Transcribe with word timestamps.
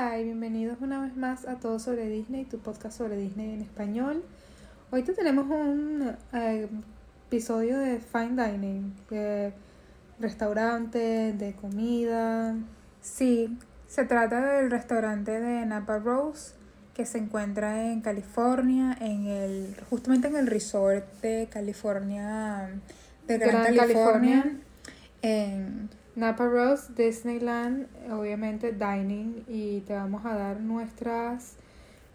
Hola 0.00 0.18
y 0.18 0.24
bienvenidos 0.24 0.78
una 0.80 1.02
vez 1.02 1.14
más 1.14 1.46
a 1.46 1.56
Todo 1.56 1.78
sobre 1.78 2.08
Disney, 2.08 2.46
tu 2.46 2.58
podcast 2.58 2.96
sobre 2.96 3.18
Disney 3.18 3.52
en 3.52 3.60
español. 3.60 4.24
Hoy 4.90 5.02
te 5.02 5.12
tenemos 5.12 5.46
un 5.46 6.16
eh, 6.32 6.68
episodio 7.26 7.78
de 7.78 7.98
Fine 7.98 8.42
Dining, 8.42 8.94
de 9.10 9.52
restaurante, 10.18 11.34
de 11.34 11.52
comida. 11.52 12.56
Sí, 13.02 13.58
se 13.88 14.06
trata 14.06 14.40
del 14.40 14.70
restaurante 14.70 15.38
de 15.38 15.66
Napa 15.66 15.98
Rose 15.98 16.54
que 16.94 17.04
se 17.04 17.18
encuentra 17.18 17.92
en 17.92 18.00
California, 18.00 18.96
en 19.02 19.26
el 19.26 19.76
justamente 19.90 20.28
en 20.28 20.36
el 20.36 20.46
resort 20.46 21.20
de 21.20 21.46
California, 21.52 22.70
de 23.26 23.36
Gran, 23.36 23.50
Gran 23.50 23.76
California, 23.76 24.42
California. 24.42 24.60
en 25.20 25.99
Napa 26.16 26.46
Rose, 26.46 26.92
Disneyland, 26.96 27.86
obviamente 28.12 28.72
Dining 28.72 29.44
y 29.48 29.80
te 29.80 29.94
vamos 29.94 30.24
a 30.26 30.34
dar 30.34 30.60
nuestras 30.60 31.54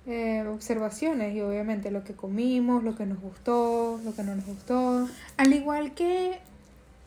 eh, 0.06 0.46
observaciones 0.48 1.36
y 1.36 1.42
obviamente 1.42 1.92
lo 1.92 2.04
que 2.04 2.14
comimos, 2.14 2.84
lo 2.84 2.96
que 2.96 3.06
nos 3.06 3.20
gustó, 3.20 4.00
lo 4.04 4.14
que 4.14 4.24
no 4.24 4.36
nos 4.36 4.46
gustó. 4.46 5.08
Al 5.38 5.54
igual 5.54 5.94
que 5.94 6.40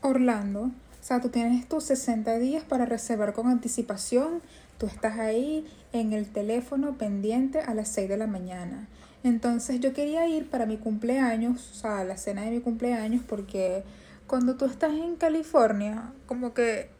Orlando, 0.00 0.62
o 0.62 1.04
sea, 1.04 1.20
tú 1.20 1.28
tienes 1.28 1.68
tus 1.68 1.84
60 1.84 2.38
días 2.38 2.64
para 2.64 2.86
reservar 2.86 3.32
con 3.32 3.48
anticipación. 3.48 4.42
Tú 4.78 4.86
estás 4.86 5.18
ahí 5.18 5.66
en 5.92 6.12
el 6.12 6.26
teléfono 6.26 6.98
pendiente 6.98 7.60
a 7.60 7.74
las 7.74 7.88
6 7.88 8.08
de 8.08 8.16
la 8.16 8.26
mañana. 8.26 8.88
Entonces 9.24 9.80
yo 9.80 9.92
quería 9.92 10.26
ir 10.26 10.48
para 10.48 10.66
mi 10.66 10.76
cumpleaños, 10.76 11.70
o 11.70 11.74
sea, 11.74 12.04
la 12.04 12.16
cena 12.16 12.42
de 12.42 12.50
mi 12.50 12.60
cumpleaños, 12.60 13.22
porque 13.26 13.82
cuando 14.28 14.54
tú 14.56 14.66
estás 14.66 14.92
en 14.92 15.16
California, 15.16 16.12
como 16.26 16.54
que 16.54 16.90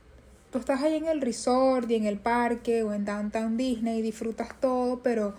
tú 0.51 0.59
estás 0.59 0.83
ahí 0.83 0.97
en 0.97 1.07
el 1.07 1.21
resort 1.21 1.89
y 1.91 1.95
en 1.95 2.07
el 2.07 2.19
parque 2.19 2.83
o 2.83 2.93
en 2.95 3.05
Downtown 3.05 3.57
Disney 3.57 3.99
y 3.99 4.03
disfrutas 4.03 4.49
todo, 4.61 5.01
pero 5.03 5.35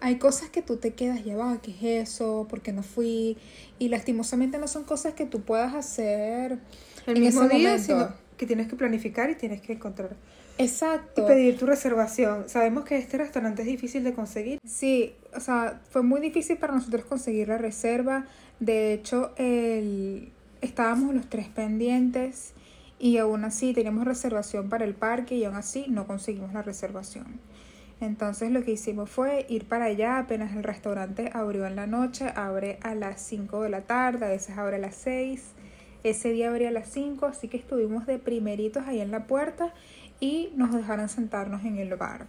hay 0.00 0.16
cosas 0.18 0.50
que 0.50 0.62
tú 0.62 0.76
te 0.76 0.94
quedas, 0.94 1.20
va, 1.26 1.60
¿qué 1.60 1.72
es 1.72 2.10
eso? 2.10 2.46
¿Por 2.48 2.62
qué 2.62 2.72
no 2.72 2.82
fui? 2.82 3.36
Y 3.78 3.88
lastimosamente 3.88 4.58
no 4.58 4.68
son 4.68 4.84
cosas 4.84 5.14
que 5.14 5.26
tú 5.26 5.42
puedas 5.42 5.74
hacer 5.74 6.58
El 7.06 7.16
en 7.16 7.22
mismo 7.22 7.42
ese 7.42 7.54
día, 7.56 7.68
momento. 7.70 7.84
sino 7.86 8.08
que 8.36 8.46
tienes 8.46 8.68
que 8.68 8.76
planificar 8.76 9.30
y 9.30 9.34
tienes 9.34 9.60
que 9.60 9.72
encontrar 9.74 10.16
y 10.58 10.62
Exacto. 10.62 11.26
pedir 11.26 11.58
tu 11.58 11.66
reservación. 11.66 12.48
Sabemos 12.48 12.84
que 12.84 12.96
este 12.98 13.18
restaurante 13.18 13.62
es 13.62 13.68
difícil 13.68 14.04
de 14.04 14.14
conseguir. 14.14 14.58
Sí, 14.64 15.14
o 15.34 15.40
sea, 15.40 15.80
fue 15.90 16.02
muy 16.02 16.20
difícil 16.20 16.56
para 16.58 16.74
nosotros 16.74 17.04
conseguir 17.04 17.48
la 17.48 17.58
reserva. 17.58 18.26
De 18.60 18.92
hecho, 18.92 19.32
el... 19.36 20.30
estábamos 20.62 21.14
los 21.14 21.28
tres 21.28 21.48
pendientes 21.48 22.54
y 22.98 23.18
aún 23.18 23.44
así 23.44 23.74
teníamos 23.74 24.04
reservación 24.04 24.68
para 24.68 24.84
el 24.84 24.94
parque 24.94 25.34
y 25.34 25.44
aún 25.44 25.56
así 25.56 25.86
no 25.88 26.06
conseguimos 26.06 26.54
la 26.54 26.62
reservación. 26.62 27.40
Entonces 28.00 28.50
lo 28.50 28.64
que 28.64 28.72
hicimos 28.72 29.10
fue 29.10 29.44
ir 29.48 29.66
para 29.66 29.86
allá 29.86 30.18
apenas 30.18 30.56
el 30.56 30.62
restaurante 30.62 31.30
abrió 31.34 31.66
en 31.66 31.76
la 31.76 31.86
noche, 31.86 32.32
abre 32.34 32.78
a 32.82 32.94
las 32.94 33.20
5 33.20 33.62
de 33.62 33.70
la 33.70 33.82
tarde, 33.82 34.24
a 34.24 34.28
veces 34.28 34.56
abre 34.56 34.76
a 34.76 34.80
las 34.80 34.94
6. 34.96 35.42
Ese 36.04 36.30
día 36.30 36.48
abría 36.48 36.68
a 36.68 36.72
las 36.72 36.88
5, 36.88 37.26
así 37.26 37.48
que 37.48 37.56
estuvimos 37.56 38.06
de 38.06 38.18
primeritos 38.18 38.84
ahí 38.86 39.00
en 39.00 39.10
la 39.10 39.26
puerta 39.26 39.72
y 40.18 40.50
nos 40.56 40.72
dejaron 40.72 41.08
sentarnos 41.08 41.64
en 41.64 41.78
el 41.78 41.94
bar, 41.96 42.26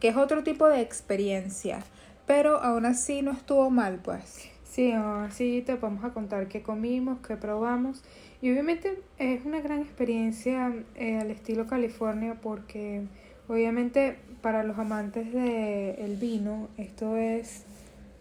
que 0.00 0.08
es 0.08 0.16
otro 0.16 0.42
tipo 0.42 0.68
de 0.68 0.80
experiencia, 0.80 1.84
pero 2.26 2.60
aún 2.60 2.86
así 2.86 3.22
no 3.22 3.32
estuvo 3.32 3.70
mal, 3.70 4.00
pues. 4.02 4.53
Sí, 4.74 4.90
así 4.90 5.62
te 5.64 5.76
vamos 5.76 6.04
a 6.04 6.12
contar 6.12 6.48
qué 6.48 6.60
comimos, 6.60 7.20
qué 7.24 7.36
probamos. 7.36 8.02
Y 8.42 8.50
obviamente 8.50 8.98
es 9.18 9.44
una 9.44 9.60
gran 9.60 9.80
experiencia 9.80 10.74
eh, 10.96 11.16
al 11.18 11.30
estilo 11.30 11.68
California 11.68 12.40
porque 12.42 13.02
obviamente 13.46 14.16
para 14.40 14.64
los 14.64 14.76
amantes 14.76 15.32
del 15.32 16.16
vino 16.16 16.70
esto 16.76 17.16
es 17.16 17.62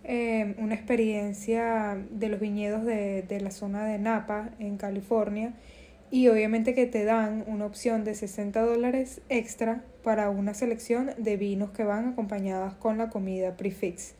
eh, 0.03 0.53
una 0.59 0.75
experiencia 0.75 1.97
de 2.11 2.29
los 2.29 2.39
viñedos 2.39 2.85
de, 2.85 3.23
de 3.23 3.41
la 3.41 3.49
zona 3.49 3.83
de 3.87 3.97
Napa 3.97 4.51
en 4.59 4.77
California 4.77 5.53
y 6.11 6.27
obviamente 6.27 6.75
que 6.75 6.85
te 6.85 7.03
dan 7.03 7.45
una 7.47 7.65
opción 7.65 8.03
de 8.03 8.13
60 8.13 8.61
dólares 8.61 9.21
extra 9.27 9.83
para 10.03 10.29
una 10.29 10.53
selección 10.53 11.13
de 11.17 11.35
vinos 11.35 11.71
que 11.71 11.83
van 11.83 12.09
acompañadas 12.09 12.75
con 12.75 12.99
la 12.99 13.09
comida 13.09 13.57
prefix. 13.57 14.13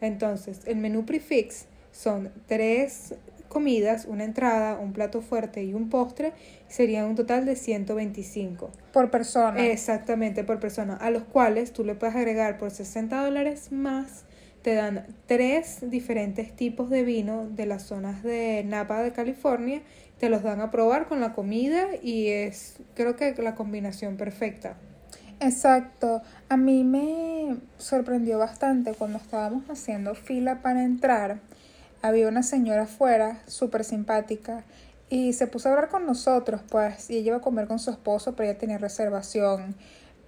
Entonces, 0.00 0.62
el 0.66 0.78
menú 0.78 1.06
prefix 1.06 1.68
son 1.96 2.30
tres 2.46 3.14
comidas, 3.48 4.04
una 4.04 4.24
entrada, 4.24 4.78
un 4.78 4.92
plato 4.92 5.22
fuerte 5.22 5.64
y 5.64 5.72
un 5.72 5.88
postre, 5.88 6.34
sería 6.68 7.06
un 7.06 7.14
total 7.14 7.46
de 7.46 7.56
125. 7.56 8.70
Por 8.92 9.10
persona. 9.10 9.66
Exactamente, 9.66 10.44
por 10.44 10.60
persona, 10.60 10.96
a 10.96 11.10
los 11.10 11.24
cuales 11.24 11.72
tú 11.72 11.84
le 11.84 11.94
puedes 11.94 12.14
agregar 12.14 12.58
por 12.58 12.70
60 12.70 13.24
dólares 13.24 13.72
más, 13.72 14.24
te 14.60 14.74
dan 14.74 15.06
tres 15.26 15.78
diferentes 15.82 16.54
tipos 16.54 16.90
de 16.90 17.02
vino 17.02 17.48
de 17.48 17.66
las 17.66 17.84
zonas 17.84 18.22
de 18.22 18.62
Napa 18.66 19.02
de 19.02 19.12
California, 19.12 19.80
te 20.18 20.28
los 20.28 20.42
dan 20.42 20.60
a 20.60 20.70
probar 20.70 21.08
con 21.08 21.20
la 21.20 21.32
comida 21.32 21.86
y 22.02 22.28
es 22.28 22.76
creo 22.94 23.16
que 23.16 23.34
la 23.42 23.54
combinación 23.54 24.16
perfecta. 24.16 24.76
Exacto. 25.40 26.22
A 26.48 26.56
mí 26.56 26.84
me 26.84 27.56
sorprendió 27.78 28.38
bastante 28.38 28.92
cuando 28.92 29.18
estábamos 29.18 29.68
haciendo 29.68 30.14
fila 30.14 30.62
para 30.62 30.82
entrar. 30.84 31.40
Había 32.06 32.28
una 32.28 32.42
señora 32.42 32.82
afuera, 32.82 33.42
súper 33.46 33.84
simpática, 33.84 34.64
y 35.08 35.32
se 35.32 35.46
puso 35.46 35.68
a 35.68 35.72
hablar 35.72 35.88
con 35.88 36.06
nosotros, 36.06 36.60
pues, 36.68 37.10
y 37.10 37.18
ella 37.18 37.28
iba 37.28 37.36
a 37.38 37.40
comer 37.40 37.66
con 37.66 37.78
su 37.78 37.90
esposo, 37.90 38.34
pero 38.36 38.50
ella 38.50 38.58
tenía 38.58 38.78
reservación. 38.78 39.74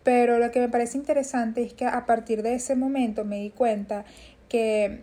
Pero 0.03 0.39
lo 0.39 0.51
que 0.51 0.61
me 0.61 0.69
parece 0.69 0.99
interesante 0.99 1.63
es 1.63 1.75
que 1.75 1.87
a 1.87 2.07
partir 2.07 2.43
de 2.43 2.55
ese 2.55 2.75
momento 2.77 3.25
me 3.25 3.37
di 3.41 3.51
cuenta 3.51 4.05
que 4.49 5.03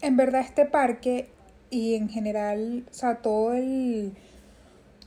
en 0.00 0.16
verdad 0.16 0.40
este 0.40 0.64
parque 0.64 1.28
y 1.70 1.94
en 1.94 2.08
general, 2.08 2.84
o 2.90 2.94
sea, 2.94 3.16
todo 3.16 3.54
el 3.54 4.12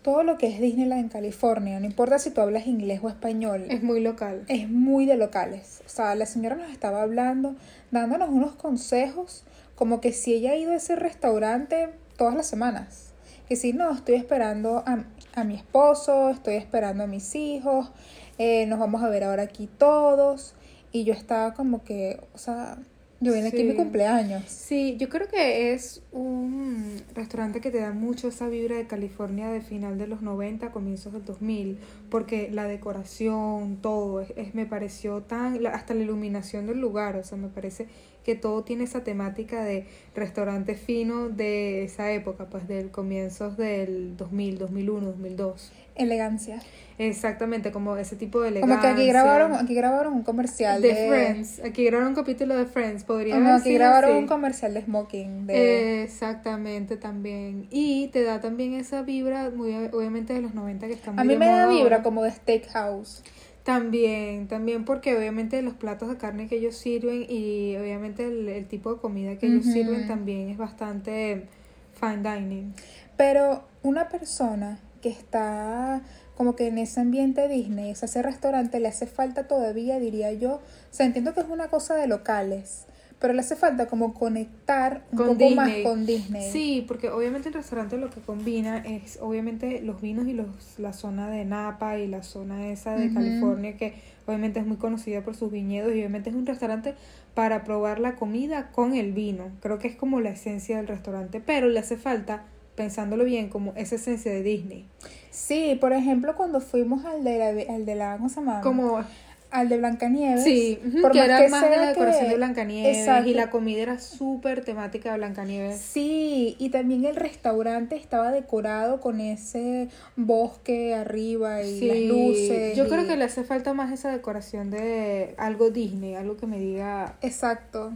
todo 0.01 0.23
lo 0.23 0.37
que 0.37 0.47
es 0.47 0.59
Disneyland 0.59 1.01
en 1.01 1.09
California, 1.09 1.79
no 1.79 1.85
importa 1.85 2.19
si 2.19 2.31
tú 2.31 2.41
hablas 2.41 2.67
inglés 2.67 2.99
o 3.03 3.09
español, 3.09 3.65
Es 3.69 3.83
muy 3.83 3.99
local. 4.01 4.43
es 4.47 4.69
muy 4.69 5.05
de 5.05 5.17
locales. 5.17 5.81
O 5.85 5.89
sea, 5.89 6.15
la 6.15 6.25
señora 6.25 6.55
nos 6.55 6.71
estaba 6.71 7.01
hablando, 7.01 7.55
dándonos 7.91 8.29
unos 8.29 8.55
consejos, 8.55 9.43
como 9.75 10.01
que 10.01 10.11
si 10.13 10.33
ella 10.33 10.51
ha 10.51 10.55
ido 10.55 10.71
a 10.71 10.75
ese 10.75 10.95
restaurante 10.95 11.89
todas 12.17 12.35
las 12.35 12.47
semanas. 12.47 13.13
Que 13.47 13.55
si 13.55 13.73
no, 13.73 13.91
estoy 13.91 14.15
esperando 14.15 14.83
a, 14.85 15.05
a 15.35 15.43
mi 15.43 15.55
esposo, 15.55 16.29
estoy 16.29 16.55
esperando 16.55 17.03
a 17.03 17.07
mis 17.07 17.35
hijos, 17.35 17.91
eh, 18.37 18.65
nos 18.67 18.79
vamos 18.79 19.03
a 19.03 19.09
ver 19.09 19.23
ahora 19.23 19.43
aquí 19.43 19.67
todos. 19.77 20.53
Y 20.91 21.03
yo 21.03 21.13
estaba 21.13 21.53
como 21.53 21.83
que, 21.83 22.19
o 22.33 22.37
sea, 22.37 22.77
yo 23.19 23.33
vine 23.33 23.49
aquí 23.49 23.61
a 23.61 23.65
mi 23.65 23.73
cumpleaños. 23.73 24.43
Sí, 24.47 24.95
yo 24.97 25.09
creo 25.09 25.27
que 25.27 25.73
es 25.73 26.03
un 26.11 27.01
restaurante 27.13 27.59
que 27.61 27.71
te 27.71 27.79
da 27.79 27.91
mucho 27.91 28.29
esa 28.29 28.47
vibra 28.47 28.77
de 28.77 28.87
California 28.87 29.49
de 29.49 29.61
final 29.61 29.97
de 29.97 30.07
los 30.07 30.21
90, 30.21 30.71
comienzos 30.71 31.13
del 31.13 31.25
2000, 31.25 31.79
porque 32.09 32.49
la 32.51 32.65
decoración, 32.65 33.77
todo, 33.81 34.21
es, 34.21 34.33
es- 34.37 34.55
me 34.55 34.65
pareció 34.65 35.21
tan, 35.23 35.65
hasta 35.67 35.93
la 35.93 36.03
iluminación 36.03 36.67
del 36.67 36.79
lugar, 36.79 37.15
o 37.17 37.23
sea, 37.23 37.37
me 37.37 37.49
parece 37.49 37.87
que 38.23 38.35
todo 38.35 38.63
tiene 38.63 38.83
esa 38.83 39.03
temática 39.03 39.63
de 39.63 39.85
restaurante 40.15 40.75
fino 40.75 41.29
de 41.29 41.83
esa 41.83 42.11
época, 42.11 42.45
pues 42.49 42.67
del 42.67 42.91
comienzos 42.91 43.57
del 43.57 44.17
2000, 44.17 44.57
2001, 44.57 45.05
2002. 45.07 45.71
Elegancia. 45.95 46.59
Exactamente, 46.97 47.71
como 47.71 47.95
ese 47.97 48.15
tipo 48.15 48.41
de 48.41 48.49
elegancia. 48.49 48.77
Como 48.77 48.95
que 48.95 49.01
aquí 49.01 49.07
grabaron, 49.07 49.53
aquí 49.53 49.73
grabaron 49.73 50.13
un 50.13 50.23
comercial 50.23 50.81
de 50.81 50.93
de, 50.93 51.07
Friends, 51.07 51.61
aquí 51.63 51.85
grabaron 51.85 52.09
un 52.09 52.15
capítulo 52.15 52.55
de 52.57 52.65
Friends, 52.65 53.03
podría 53.03 53.35
Como 53.35 53.49
haber 53.49 53.61
aquí 53.61 53.73
grabaron 53.73 54.11
así. 54.11 54.19
un 54.19 54.27
comercial 54.27 54.73
de 54.73 54.81
smoking. 54.81 55.47
De... 55.47 56.03
Exactamente, 56.03 56.97
también. 56.97 57.67
Y 57.69 58.07
te 58.07 58.23
da 58.23 58.39
también 58.41 58.73
esa 58.73 59.01
vibra, 59.01 59.49
muy 59.49 59.73
obviamente 59.93 60.33
de 60.33 60.41
los 60.41 60.53
90 60.53 60.87
que 60.87 60.93
está 60.93 61.11
muy 61.11 61.21
a 61.21 61.23
mí 61.23 61.37
me 61.37 61.47
da 61.47 61.67
vibra 61.67 62.01
como 62.01 62.23
de 62.23 62.31
steakhouse. 62.31 63.23
También, 63.69 64.47
también 64.47 64.83
porque 64.83 65.15
obviamente 65.15 65.61
los 65.61 65.75
platos 65.75 66.09
de 66.09 66.17
carne 66.17 66.47
que 66.47 66.55
ellos 66.55 66.75
sirven 66.75 67.27
y 67.29 67.75
obviamente 67.77 68.25
el, 68.25 68.49
el 68.49 68.65
tipo 68.65 68.91
de 68.91 68.99
comida 68.99 69.37
que 69.37 69.45
ellos 69.45 69.63
sirven 69.63 70.07
también 70.07 70.49
es 70.49 70.57
bastante 70.57 71.45
fine 71.93 72.23
dining. 72.23 72.73
Pero 73.15 73.65
una 73.83 74.09
persona 74.09 74.79
que 75.03 75.09
está 75.09 76.01
como 76.35 76.55
que 76.55 76.65
en 76.65 76.79
ese 76.79 76.99
ambiente 76.99 77.47
Disney, 77.47 77.91
o 77.91 77.95
sea, 77.95 78.07
ese 78.07 78.23
restaurante 78.23 78.79
le 78.79 78.87
hace 78.87 79.05
falta 79.05 79.47
todavía, 79.47 79.99
diría 79.99 80.33
yo. 80.33 80.53
O 80.53 80.61
sea, 80.89 81.05
entiendo 81.05 81.35
que 81.35 81.41
es 81.41 81.47
una 81.47 81.67
cosa 81.67 81.93
de 81.93 82.07
locales, 82.07 82.85
pero 83.19 83.33
le 83.33 83.41
hace 83.41 83.55
falta 83.55 83.87
como 83.87 84.13
conectar 84.13 85.03
un 85.11 85.17
Con 85.17 85.27
poco 85.37 85.49
más 85.51 85.67
Disney. 85.67 85.83
con 85.83 86.05
Disney. 86.05 86.51
Sí, 86.51 86.85
porque 86.87 87.09
obviamente 87.09 87.49
el 87.49 87.53
restaurante 87.53 87.97
lo 87.97 88.09
que 88.09 88.21
combina 88.21 88.77
es 88.77 89.19
obviamente 89.21 89.81
los 89.81 90.01
vinos 90.01 90.27
y 90.27 90.33
los, 90.33 90.47
la 90.77 90.93
zona 90.93 91.29
de 91.29 91.43
Napa 91.45 91.97
y 91.97 92.07
la 92.07 92.23
zona 92.23 92.69
esa 92.69 92.95
de. 92.95 93.13
California 93.13 93.75
que 93.75 93.93
obviamente 94.25 94.59
es 94.59 94.65
muy 94.65 94.77
conocida 94.77 95.21
por 95.21 95.35
sus 95.35 95.51
viñedos 95.51 95.89
y 95.89 95.99
obviamente 95.99 96.29
es 96.29 96.35
un 96.35 96.45
restaurante 96.45 96.95
para 97.33 97.63
probar 97.63 97.99
la 97.99 98.15
comida 98.15 98.71
con 98.71 98.93
el 98.93 99.11
vino. 99.11 99.51
Creo 99.61 99.79
que 99.79 99.87
es 99.87 99.95
como 99.95 100.21
la 100.21 100.29
esencia 100.29 100.77
del 100.77 100.87
restaurante, 100.87 101.41
pero 101.45 101.67
le 101.67 101.79
hace 101.79 101.97
falta, 101.97 102.43
pensándolo 102.75 103.23
bien, 103.25 103.49
como 103.49 103.73
esa 103.75 103.95
esencia 103.95 104.31
de 104.31 104.43
Disney. 104.43 104.85
Sí, 105.31 105.77
por 105.79 105.93
ejemplo, 105.93 106.35
cuando 106.35 106.61
fuimos 106.61 107.05
al 107.05 107.23
de 107.23 107.37
la, 107.37 107.73
al 107.73 107.85
de 107.85 107.95
la 107.95 108.17
¿cómo 108.17 108.29
se 108.29 108.35
llama? 108.35 108.61
Como 108.61 109.03
al 109.51 109.67
de 109.67 109.77
Blancanieves. 109.77 110.43
Sí, 110.43 110.79
por 111.01 111.11
que 111.11 111.19
era 111.23 111.39
que 111.41 111.49
más 111.49 111.67
de 111.69 111.75
la 111.77 111.87
decoración 111.87 112.25
que- 112.25 112.29
de 112.29 112.35
Blancanieves 112.35 112.97
Exacto. 112.99 113.29
y 113.29 113.33
la 113.33 113.49
comida 113.49 113.81
era 113.81 113.99
súper 113.99 114.63
temática 114.63 115.11
de 115.11 115.17
Blancanieves. 115.17 115.77
Sí, 115.79 116.55
y 116.59 116.69
también 116.69 117.05
el 117.05 117.15
restaurante 117.15 117.95
estaba 117.95 118.31
decorado 118.31 119.01
con 119.01 119.19
ese 119.19 119.89
bosque 120.15 120.93
arriba 120.93 121.63
y 121.63 121.81
las 121.81 121.97
luces. 121.97 122.77
yo 122.77 122.87
creo 122.87 123.07
que 123.07 123.15
le 123.17 123.23
hace 123.25 123.43
falta 123.43 123.73
más 123.73 123.91
esa 123.91 124.11
decoración 124.11 124.69
de 124.69 125.33
algo 125.37 125.71
Disney, 125.71 126.13
algo 126.15 126.37
que 126.37 126.45
me 126.45 126.59
diga 126.59 127.15
Exacto. 127.21 127.91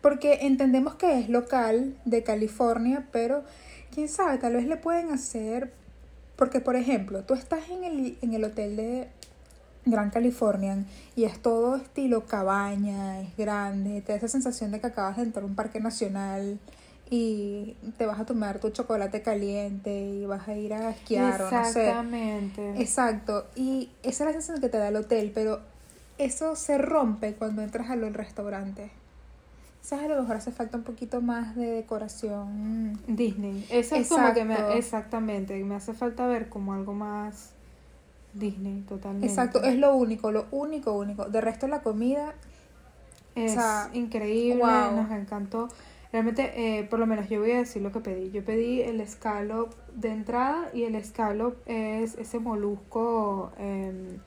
Porque 0.00 0.38
entendemos 0.42 0.94
que 0.94 1.18
es 1.18 1.28
local 1.28 1.94
de 2.04 2.22
California, 2.22 3.06
pero 3.10 3.42
quién 3.92 4.08
sabe, 4.08 4.38
tal 4.38 4.54
vez 4.54 4.66
le 4.66 4.76
pueden 4.76 5.10
hacer. 5.10 5.72
Porque, 6.36 6.60
por 6.60 6.76
ejemplo, 6.76 7.22
tú 7.22 7.32
estás 7.34 7.70
en 7.70 7.82
el, 7.82 8.18
en 8.20 8.34
el 8.34 8.44
hotel 8.44 8.76
de 8.76 9.08
Gran 9.86 10.10
Californian 10.10 10.84
y 11.14 11.24
es 11.24 11.40
todo 11.40 11.76
estilo 11.76 12.26
cabaña, 12.26 13.20
es 13.20 13.36
grande, 13.36 14.02
te 14.02 14.12
da 14.12 14.18
esa 14.18 14.28
sensación 14.28 14.72
de 14.72 14.80
que 14.80 14.88
acabas 14.88 15.16
de 15.16 15.22
entrar 15.22 15.44
a 15.44 15.46
un 15.46 15.54
parque 15.54 15.78
nacional 15.80 16.58
y 17.08 17.76
te 17.96 18.04
vas 18.04 18.18
a 18.18 18.26
tomar 18.26 18.58
tu 18.58 18.70
chocolate 18.70 19.22
caliente 19.22 19.96
y 20.00 20.26
vas 20.26 20.48
a 20.48 20.56
ir 20.56 20.74
a 20.74 20.90
esquiar 20.90 21.40
o 21.40 21.50
no 21.50 21.64
sé. 21.64 21.86
Exactamente. 21.86 22.82
Exacto, 22.82 23.46
y 23.54 23.90
esa 24.02 24.24
es 24.24 24.26
la 24.26 24.32
sensación 24.32 24.60
que 24.60 24.68
te 24.68 24.78
da 24.78 24.88
el 24.88 24.96
hotel, 24.96 25.30
pero 25.32 25.60
eso 26.18 26.56
se 26.56 26.78
rompe 26.78 27.34
cuando 27.34 27.62
entras 27.62 27.88
al 27.88 28.12
restaurante. 28.12 28.90
¿Sabes? 29.82 30.06
A 30.06 30.08
lo 30.08 30.20
mejor 30.22 30.34
hace 30.38 30.50
falta 30.50 30.78
un 30.78 30.82
poquito 30.82 31.20
más 31.20 31.54
de 31.54 31.66
decoración. 31.66 32.98
Disney. 33.06 33.64
Eso 33.70 33.94
es 33.94 34.08
como 34.08 34.34
que 34.34 34.44
me 34.44 34.54
Exacto. 34.54 34.76
exactamente, 34.76 35.62
me 35.62 35.76
hace 35.76 35.94
falta 35.94 36.26
ver 36.26 36.48
como 36.48 36.74
algo 36.74 36.92
más 36.92 37.50
Disney 38.38 38.82
totalmente. 38.82 39.26
Exacto, 39.26 39.62
es 39.62 39.76
lo 39.76 39.94
único, 39.94 40.32
lo 40.32 40.46
único, 40.50 40.92
único. 40.92 41.26
De 41.26 41.40
resto 41.40 41.66
la 41.68 41.82
comida, 41.82 42.34
Es 43.34 43.52
o 43.52 43.54
sea, 43.54 43.90
increíble, 43.92 44.62
wow. 44.62 44.92
nos 44.92 45.10
encantó. 45.10 45.68
Realmente, 46.12 46.52
eh, 46.78 46.84
por 46.84 46.98
lo 46.98 47.06
menos 47.06 47.28
yo 47.28 47.40
voy 47.40 47.52
a 47.52 47.58
decir 47.58 47.82
lo 47.82 47.92
que 47.92 48.00
pedí. 48.00 48.30
Yo 48.30 48.44
pedí 48.44 48.80
el 48.80 49.06
scallop 49.06 49.74
de 49.94 50.10
entrada 50.10 50.70
y 50.72 50.84
el 50.84 51.02
scallop 51.04 51.56
es 51.66 52.16
ese 52.16 52.38
molusco 52.38 53.52
em, 53.58 54.18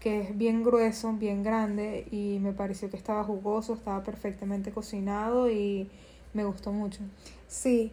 que 0.00 0.20
es 0.22 0.36
bien 0.38 0.62
grueso, 0.64 1.12
bien 1.12 1.42
grande 1.42 2.06
y 2.10 2.38
me 2.40 2.52
pareció 2.52 2.90
que 2.90 2.96
estaba 2.96 3.24
jugoso, 3.24 3.74
estaba 3.74 4.02
perfectamente 4.02 4.72
cocinado 4.72 5.50
y 5.50 5.90
me 6.34 6.44
gustó 6.44 6.72
mucho. 6.72 7.00
sí. 7.46 7.92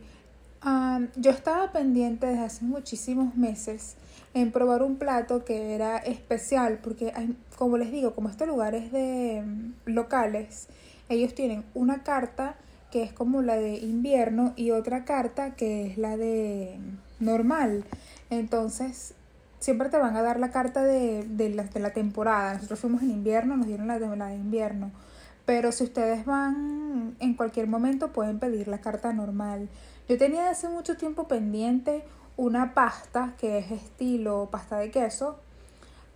Yo 1.15 1.29
estaba 1.29 1.71
pendiente 1.71 2.25
desde 2.25 2.43
hace 2.43 2.65
muchísimos 2.65 3.35
meses 3.35 3.95
en 4.33 4.51
probar 4.51 4.81
un 4.81 4.97
plato 4.97 5.45
que 5.45 5.75
era 5.75 5.97
especial, 5.97 6.79
porque 6.81 7.13
como 7.55 7.77
les 7.77 7.91
digo, 7.91 8.15
como 8.15 8.29
este 8.29 8.47
lugar 8.47 8.73
es 8.73 8.91
de 8.91 9.43
mm, 9.45 9.91
locales, 9.91 10.67
ellos 11.07 11.35
tienen 11.35 11.63
una 11.75 12.03
carta 12.03 12.55
que 12.91 13.03
es 13.03 13.13
como 13.13 13.43
la 13.43 13.57
de 13.57 13.77
invierno 13.77 14.53
y 14.55 14.71
otra 14.71 15.05
carta 15.05 15.55
que 15.55 15.85
es 15.85 15.97
la 15.97 16.17
de 16.17 16.79
normal. 17.19 17.85
Entonces, 18.31 19.13
siempre 19.59 19.89
te 19.89 19.97
van 19.97 20.15
a 20.15 20.21
dar 20.23 20.39
la 20.39 20.49
carta 20.49 20.83
de, 20.83 21.23
de, 21.23 21.49
la, 21.49 21.63
de 21.63 21.79
la 21.79 21.91
temporada. 21.91 22.55
Nosotros 22.55 22.79
fuimos 22.79 23.03
en 23.03 23.11
invierno, 23.11 23.55
nos 23.55 23.67
dieron 23.67 23.87
la 23.87 23.99
de, 23.99 24.15
la 24.15 24.27
de 24.27 24.35
invierno. 24.35 24.91
Pero 25.45 25.71
si 25.71 25.83
ustedes 25.83 26.25
van 26.25 27.15
en 27.19 27.33
cualquier 27.35 27.67
momento 27.67 28.11
pueden 28.11 28.39
pedir 28.39 28.67
la 28.67 28.79
carta 28.79 29.13
normal. 29.13 29.69
Yo 30.07 30.17
tenía 30.17 30.49
hace 30.49 30.69
mucho 30.69 30.97
tiempo 30.97 31.27
pendiente 31.27 32.03
una 32.37 32.73
pasta 32.73 33.33
que 33.39 33.57
es 33.57 33.71
estilo 33.71 34.49
pasta 34.51 34.77
de 34.77 34.91
queso 34.91 35.39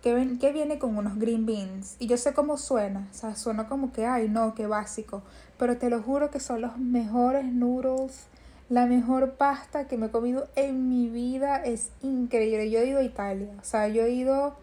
que, 0.02 0.14
ven, 0.14 0.38
que 0.38 0.52
viene 0.52 0.78
con 0.78 0.96
unos 0.96 1.18
green 1.18 1.46
beans. 1.46 1.96
Y 1.98 2.06
yo 2.06 2.16
sé 2.16 2.32
cómo 2.32 2.56
suena. 2.56 3.08
O 3.10 3.14
sea, 3.14 3.36
suena 3.36 3.66
como 3.66 3.92
que, 3.92 4.06
ay, 4.06 4.28
no, 4.28 4.54
qué 4.54 4.66
básico. 4.66 5.22
Pero 5.58 5.76
te 5.76 5.90
lo 5.90 6.02
juro 6.02 6.30
que 6.30 6.40
son 6.40 6.60
los 6.60 6.78
mejores 6.78 7.44
noodles. 7.44 8.26
La 8.68 8.86
mejor 8.86 9.32
pasta 9.32 9.88
que 9.88 9.96
me 9.96 10.06
he 10.06 10.10
comido 10.10 10.48
en 10.54 10.88
mi 10.88 11.08
vida 11.08 11.56
es 11.56 11.90
increíble. 12.02 12.70
Yo 12.70 12.78
he 12.80 12.86
ido 12.86 13.00
a 13.00 13.02
Italia. 13.02 13.50
O 13.60 13.64
sea, 13.64 13.88
yo 13.88 14.04
he 14.04 14.10
ido 14.10 14.56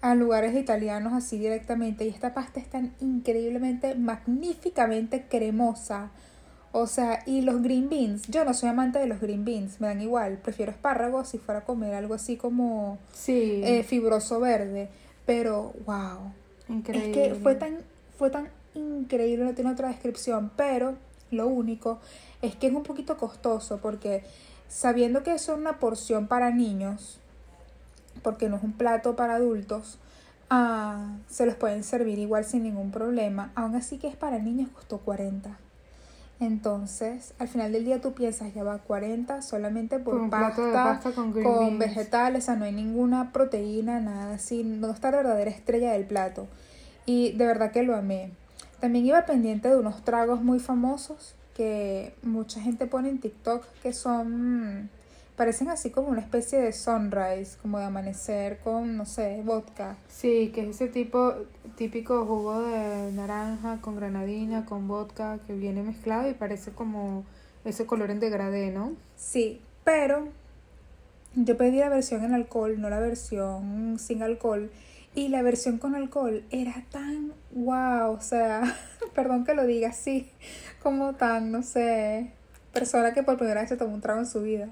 a 0.00 0.14
lugares 0.14 0.54
italianos 0.54 1.12
así 1.12 1.38
directamente. 1.38 2.04
Y 2.04 2.08
esta 2.08 2.32
pasta 2.32 2.60
es 2.60 2.70
tan 2.70 2.94
increíblemente, 3.00 3.96
magníficamente 3.96 5.26
cremosa. 5.28 6.10
O 6.72 6.86
sea, 6.86 7.22
y 7.26 7.40
los 7.40 7.62
green 7.62 7.88
beans. 7.88 8.28
Yo 8.28 8.44
no 8.44 8.54
soy 8.54 8.68
amante 8.68 8.98
de 8.98 9.06
los 9.06 9.20
green 9.20 9.44
beans. 9.44 9.80
Me 9.80 9.88
dan 9.88 10.00
igual. 10.00 10.38
Prefiero 10.38 10.70
espárragos 10.70 11.28
si 11.28 11.38
fuera 11.38 11.60
a 11.60 11.64
comer 11.64 11.94
algo 11.94 12.14
así 12.14 12.36
como 12.36 12.98
Sí, 13.12 13.60
eh, 13.64 13.82
fibroso 13.82 14.38
verde. 14.38 14.88
Pero, 15.26 15.72
wow. 15.84 16.32
increíble. 16.68 17.10
Es 17.10 17.34
que 17.34 17.34
fue 17.40 17.56
tan, 17.56 17.78
fue 18.16 18.30
tan 18.30 18.48
increíble, 18.74 19.44
no 19.44 19.54
tiene 19.54 19.72
otra 19.72 19.88
descripción. 19.88 20.52
Pero 20.56 20.94
lo 21.30 21.48
único 21.48 21.98
es 22.42 22.54
que 22.54 22.68
es 22.68 22.72
un 22.72 22.82
poquito 22.84 23.16
costoso 23.16 23.78
porque 23.78 24.22
sabiendo 24.68 25.22
que 25.22 25.34
eso 25.34 25.52
es 25.52 25.58
una 25.58 25.78
porción 25.78 26.28
para 26.28 26.50
niños, 26.50 27.18
porque 28.22 28.48
no 28.48 28.56
es 28.56 28.62
un 28.62 28.72
plato 28.72 29.16
para 29.16 29.34
adultos, 29.34 29.98
ah, 30.48 31.16
se 31.28 31.46
los 31.46 31.56
pueden 31.56 31.82
servir 31.82 32.18
igual 32.18 32.44
sin 32.44 32.62
ningún 32.62 32.92
problema. 32.92 33.50
Aún 33.56 33.74
así 33.74 33.98
que 33.98 34.06
es 34.06 34.16
para 34.16 34.38
niños, 34.38 34.70
costó 34.70 34.98
40. 34.98 35.58
Entonces, 36.40 37.34
al 37.38 37.48
final 37.48 37.70
del 37.70 37.84
día 37.84 38.00
tú 38.00 38.14
piensas, 38.14 38.54
ya 38.54 38.64
va 38.64 38.78
40 38.78 39.42
solamente 39.42 39.98
por, 39.98 40.30
pasta, 40.30 41.00
con 41.14 41.32
con 41.32 41.78
vegetales, 41.78 42.44
o 42.44 42.46
sea, 42.46 42.56
no 42.56 42.64
hay 42.64 42.72
ninguna 42.72 43.30
proteína, 43.30 44.00
nada 44.00 44.34
así, 44.34 44.64
no 44.64 44.90
está 44.90 45.10
la 45.10 45.18
verdadera 45.18 45.50
estrella 45.50 45.92
del 45.92 46.06
plato. 46.06 46.48
Y 47.04 47.32
de 47.32 47.44
verdad 47.46 47.72
que 47.72 47.82
lo 47.82 47.94
amé. 47.94 48.30
También 48.80 49.04
iba 49.04 49.26
pendiente 49.26 49.68
de 49.68 49.76
unos 49.76 50.02
tragos 50.02 50.42
muy 50.42 50.60
famosos 50.60 51.34
que 51.54 52.14
mucha 52.22 52.58
gente 52.62 52.86
pone 52.86 53.10
en 53.10 53.18
TikTok 53.20 53.62
que 53.82 53.92
son, 53.92 54.88
parecen 55.40 55.70
así 55.70 55.88
como 55.88 56.08
una 56.08 56.20
especie 56.20 56.60
de 56.60 56.70
sunrise, 56.70 57.56
como 57.62 57.78
de 57.78 57.86
amanecer 57.86 58.58
con, 58.58 58.98
no 58.98 59.06
sé, 59.06 59.40
vodka. 59.42 59.96
Sí, 60.06 60.52
que 60.54 60.60
es 60.60 60.76
ese 60.76 60.88
tipo 60.88 61.32
típico 61.78 62.26
jugo 62.26 62.60
de 62.60 63.10
naranja 63.12 63.78
con 63.80 63.96
granadina, 63.96 64.66
con 64.66 64.86
vodka, 64.86 65.38
que 65.46 65.54
viene 65.54 65.82
mezclado 65.82 66.28
y 66.28 66.34
parece 66.34 66.72
como 66.72 67.24
ese 67.64 67.86
color 67.86 68.10
en 68.10 68.20
degradé, 68.20 68.70
¿no? 68.70 68.92
Sí, 69.16 69.62
pero 69.82 70.28
yo 71.34 71.56
pedí 71.56 71.78
la 71.78 71.88
versión 71.88 72.22
en 72.22 72.34
alcohol, 72.34 72.78
no 72.78 72.90
la 72.90 73.00
versión 73.00 73.98
sin 73.98 74.22
alcohol. 74.22 74.70
Y 75.14 75.28
la 75.28 75.40
versión 75.40 75.78
con 75.78 75.94
alcohol 75.94 76.44
era 76.50 76.84
tan 76.90 77.32
wow, 77.52 78.12
o 78.12 78.20
sea, 78.20 78.76
perdón 79.14 79.46
que 79.46 79.54
lo 79.54 79.64
diga 79.64 79.88
así, 79.88 80.28
como 80.82 81.14
tan, 81.14 81.50
no 81.50 81.62
sé, 81.62 82.30
persona 82.74 83.14
que 83.14 83.22
por 83.22 83.38
primera 83.38 83.62
vez 83.62 83.70
se 83.70 83.78
tomó 83.78 83.94
un 83.94 84.02
trago 84.02 84.20
en 84.20 84.26
su 84.26 84.42
vida. 84.42 84.68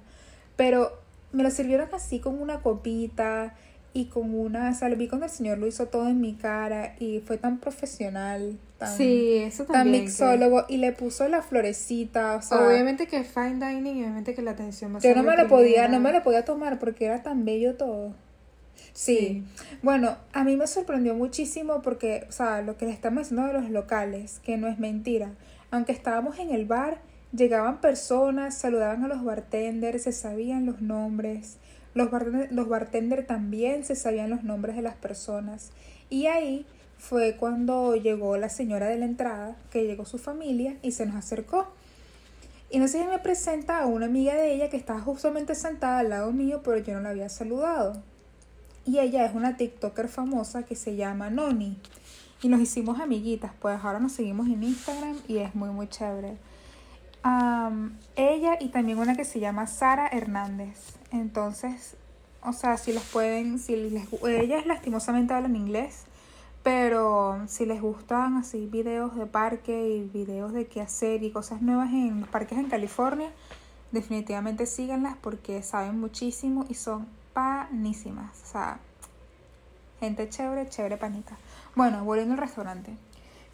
Pero 0.59 0.93
me 1.33 1.43
lo 1.43 1.51
sirvieron 1.51 1.89
así 1.95 2.19
con 2.21 2.39
una 2.43 2.61
copita 2.61 3.55
y 3.95 4.07
con 4.07 4.35
una, 4.35 4.71
o 4.71 4.75
sea, 4.75 4.89
lo 4.91 4.97
vi 4.97 5.09
cuando 5.09 5.25
el 5.27 5.33
señor 5.33 5.57
lo 5.59 5.67
hizo 5.67 5.87
todo 5.87 6.09
en 6.09 6.21
mi 6.21 6.35
cara 6.35 6.95
y 6.99 7.21
fue 7.21 7.39
tan 7.39 7.59
profesional, 7.59 8.59
tan, 8.77 8.95
Sí, 8.97 9.37
eso 9.37 9.65
tan 9.65 9.73
también. 9.73 10.05
que- 10.05 10.11
mixólogo 10.11 10.65
y 10.69 10.77
le 10.77 10.93
puso 10.93 11.27
la 11.29 11.41
florecita, 11.43 12.37
o 12.37 12.43
sea, 12.43 12.67
obviamente 12.69 13.07
que 13.07 13.17
es 13.19 13.29
fine 13.29 13.55
dining 13.67 13.97
y 13.97 14.03
obviamente 14.03 14.35
que 14.35 14.43
la 14.43 14.51
atención 14.51 14.95
a 14.95 14.99
yo 14.99 15.15
no 15.15 15.23
me 15.23 15.37
lo 15.37 15.49
podía, 15.49 15.89
no 15.89 16.01
me 16.01 16.13
lo 16.13 16.23
podía 16.23 16.45
tomar 16.45 16.79
porque 16.79 17.07
era 17.07 17.23
tan 17.23 17.45
bello 17.45 17.77
todo. 17.77 18.13
Sí. 18.93 19.45
Bueno, 19.83 20.17
a 20.33 20.45
mí 20.45 20.57
me 20.57 20.67
sorprendió 20.67 21.15
muchísimo 21.15 21.83
porque, 21.83 22.27
o 22.29 22.33
sea, 22.33 22.63
lo 22.63 22.77
que 22.77 22.87
le 22.87 22.93
estamos 22.93 23.25
diciendo 23.29 23.47
de 23.47 23.53
los 23.55 23.71
locales, 23.71 24.41
que 24.43 24.57
no 24.57 24.67
es 24.69 24.79
mentira. 24.79 25.31
Aunque 25.71 25.93
estábamos 25.93 26.39
en 26.39 26.51
el 26.51 26.67
bar, 26.67 26.99
llegaban 27.33 27.81
personas, 27.81 28.57
saludaban 28.57 29.05
a 29.05 29.09
los 29.09 29.25
bartenders, 29.25 30.03
se 30.03 30.13
sabían 30.13 30.67
los 30.67 30.81
nombres. 30.81 31.59
Los 31.95 32.11
bartenders, 32.11 32.53
los 32.53 32.69
bartender 32.69 33.27
también 33.27 33.85
se 33.85 33.97
sabían 33.97 34.31
los 34.31 34.45
nombres 34.45 34.77
de 34.77 34.83
las 34.83 34.97
personas. 34.97 35.71
Y 36.11 36.27
ahí 36.27 36.67
fue 36.99 37.37
cuando 37.37 37.95
llegó 37.97 38.37
la 38.37 38.49
señora 38.49 38.89
de 38.89 38.99
la 38.99 39.05
entrada, 39.05 39.57
que 39.71 39.85
llegó 39.85 40.05
su 40.05 40.19
familia 40.19 40.77
y 40.83 40.93
se 40.93 41.07
nos 41.07 41.17
acercó. 41.17 41.69
Y 42.71 42.77
entonces 42.77 43.01
ella 43.01 43.11
me 43.11 43.19
presenta 43.19 43.79
a 43.79 43.87
una 43.87 44.07
amiga 44.07 44.35
de 44.35 44.53
ella 44.53 44.69
que 44.69 44.77
estaba 44.77 45.01
justamente 45.01 45.55
sentada 45.55 46.01
al 46.01 46.11
lado 46.11 46.33
mío, 46.33 46.61
pero 46.63 46.77
yo 46.79 46.95
no 46.95 47.01
la 47.01 47.11
había 47.11 47.29
saludado. 47.29 48.03
Y 48.85 48.99
ella 48.99 49.25
es 49.25 49.35
una 49.35 49.57
TikToker 49.57 50.09
famosa 50.09 50.65
que 50.65 50.75
se 50.75 50.97
llama 50.97 51.31
Noni. 51.31 51.79
Y 52.43 52.49
nos 52.49 52.61
hicimos 52.61 53.01
amiguitas, 53.01 53.53
pues 53.61 53.79
ahora 53.83 54.01
nos 54.01 54.13
seguimos 54.13 54.47
en 54.49 54.63
Instagram 54.63 55.17
y 55.27 55.39
es 55.39 55.55
muy, 55.55 55.71
muy 55.71 55.89
chévere. 55.89 56.37
Ella 58.17 58.57
y 58.61 58.69
también 58.69 58.99
una 58.99 59.17
que 59.17 59.25
se 59.25 59.41
llama 59.41 59.67
Sara 59.67 60.09
Hernández. 60.09 60.97
Entonces, 61.11 61.97
o 62.43 62.53
sea, 62.53 62.77
si 62.77 62.93
los 62.93 63.03
pueden, 63.05 63.59
si 63.59 63.77
les, 63.77 64.09
ellas 64.25 64.67
lastimosamente 64.67 65.35
hablan 65.35 65.57
inglés, 65.57 66.05
pero 66.63 67.41
si 67.47 67.67
les 67.67 67.81
gustan 67.81 68.37
así 68.37 68.67
videos 68.67 69.17
de 69.17 69.27
parque 69.27 69.89
y 69.89 70.03
videos 70.03 70.53
de 70.53 70.67
qué 70.67 70.81
hacer 70.81 71.23
y 71.23 71.31
cosas 71.31 71.63
nuevas 71.63 71.91
en 71.91 72.21
los 72.21 72.29
parques 72.29 72.59
en 72.59 72.69
California, 72.69 73.31
definitivamente 73.93 74.67
síganlas 74.67 75.17
porque 75.21 75.63
saben 75.63 76.01
muchísimo 76.01 76.65
y 76.69 76.75
son 76.75 77.07
panísimas. 77.33 78.31
O 78.43 78.47
sea, 78.47 78.81
Gente 80.01 80.29
chévere, 80.29 80.69
chévere 80.69 80.97
panita. 80.97 81.37
Bueno, 81.75 82.05
volviendo 82.05 82.35
al 82.35 82.41
restaurante. 82.41 82.97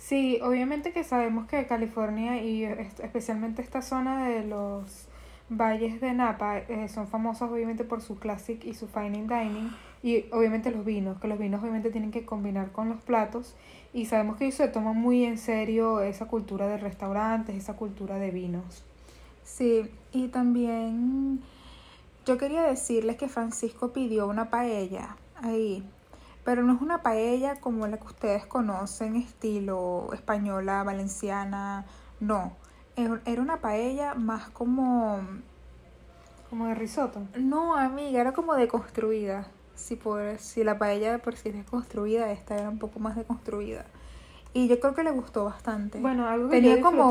Sí, 0.07 0.39
obviamente 0.43 0.93
que 0.93 1.03
sabemos 1.03 1.47
que 1.47 1.65
California 1.65 2.43
y 2.43 2.63
especialmente 2.65 3.63
esta 3.63 3.81
zona 3.81 4.29
de 4.29 4.45
los 4.45 5.09
valles 5.49 5.99
de 6.03 6.13
Napa 6.13 6.59
eh, 6.59 6.91
son 6.91 7.09
famosas 7.09 7.51
obviamente 7.51 7.85
por 7.85 8.03
su 8.03 8.19
classic 8.19 8.63
y 8.67 8.75
su 8.75 8.87
fine 8.87 9.27
dining 9.27 9.71
y 10.03 10.27
obviamente 10.31 10.71
los 10.71 10.85
vinos, 10.85 11.19
que 11.23 11.27
los 11.27 11.39
vinos 11.39 11.63
obviamente 11.63 11.89
tienen 11.89 12.11
que 12.11 12.27
combinar 12.27 12.71
con 12.71 12.91
los 12.91 13.01
platos 13.01 13.55
y 13.95 14.05
sabemos 14.05 14.37
que 14.37 14.45
ellos 14.45 14.57
se 14.57 14.69
toman 14.69 14.95
muy 14.95 15.25
en 15.25 15.39
serio 15.39 16.03
esa 16.03 16.27
cultura 16.27 16.67
de 16.67 16.77
restaurantes, 16.77 17.57
esa 17.57 17.75
cultura 17.75 18.19
de 18.19 18.31
vinos. 18.31 18.85
Sí, 19.43 19.91
y 20.13 20.29
también 20.29 21.41
yo 22.27 22.37
quería 22.37 22.63
decirles 22.63 23.17
que 23.17 23.29
Francisco 23.29 23.95
pidió 23.95 24.29
una 24.29 24.51
paella 24.51 25.17
ahí, 25.37 25.83
pero 26.45 26.63
no 26.63 26.75
es 26.75 26.83
una 26.83 27.03
paella 27.03 27.57
como 27.57 27.87
la 27.87 27.97
que 27.97 28.07
ustedes 28.07 28.47
conocen, 28.47 29.17
estilo 29.17 30.11
española, 30.13 30.83
valenciana, 30.83 31.87
no. 32.21 32.53
Era 32.97 33.43
una 33.43 33.57
paella 33.57 34.15
más 34.15 34.51
como... 34.51 35.21
¿Como 36.51 36.67
de 36.67 36.75
risotto? 36.75 37.23
No, 37.37 37.77
amiga, 37.77 38.21
era 38.21 38.33
como 38.33 38.55
deconstruida. 38.55 39.49
Si, 39.75 39.97
por, 39.97 40.39
si 40.39 40.63
la 40.63 40.79
paella 40.79 41.11
de 41.11 41.19
por 41.19 41.35
sí 41.35 41.49
es 41.49 41.57
deconstruida, 41.57 42.31
esta 42.31 42.57
era 42.57 42.69
un 42.69 42.79
poco 42.79 43.01
más 43.01 43.17
deconstruida. 43.17 43.87
Y 44.53 44.69
yo 44.69 44.79
creo 44.79 44.95
que 44.95 45.03
le 45.03 45.11
gustó 45.11 45.47
bastante. 45.47 45.99
Bueno, 45.99 46.29
algo 46.29 46.49
que 46.49 46.61
tenía 46.61 46.81
como 46.81 47.11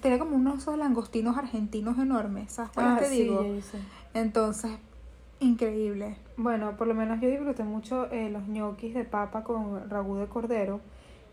Tenía 0.00 0.18
como 0.18 0.34
unos 0.34 0.66
langostinos 0.66 1.38
argentinos 1.38 1.98
enormes, 1.98 2.52
¿sabes 2.52 2.72
ah, 2.76 2.96
te 2.98 3.08
digo? 3.10 3.46
Entonces, 4.12 4.72
increíble. 5.40 6.16
Bueno, 6.36 6.76
por 6.76 6.86
lo 6.86 6.94
menos 6.94 7.20
yo 7.20 7.28
disfruté 7.28 7.64
mucho 7.64 8.10
eh, 8.12 8.30
los 8.30 8.46
ñoquis 8.46 8.94
de 8.94 9.04
papa 9.04 9.42
con 9.42 9.88
ragú 9.90 10.16
de 10.16 10.26
cordero, 10.26 10.80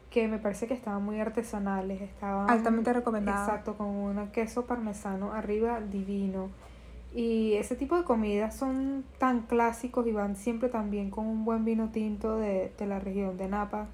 que 0.09 0.27
me 0.27 0.39
parece 0.39 0.67
que 0.67 0.73
estaban 0.73 1.03
muy 1.03 1.19
artesanales. 1.19 2.01
Estaban, 2.01 2.49
Altamente 2.49 2.91
recomendados. 2.93 3.47
Exacto, 3.47 3.75
con 3.77 3.87
un 3.87 4.27
queso 4.31 4.65
parmesano 4.65 5.33
arriba 5.33 5.81
divino. 5.81 6.49
Y 7.13 7.53
ese 7.53 7.75
tipo 7.75 7.95
de 7.95 8.03
comidas 8.03 8.55
son 8.55 9.03
tan 9.17 9.41
clásicos 9.41 10.05
y 10.07 10.11
van 10.11 10.35
siempre 10.35 10.69
también 10.69 11.09
con 11.09 11.25
un 11.25 11.45
buen 11.45 11.65
vino 11.65 11.89
tinto 11.89 12.37
de, 12.37 12.71
de 12.77 12.85
la 12.85 12.99
región 12.99 13.37
de 13.37 13.47
Napa. 13.47 13.87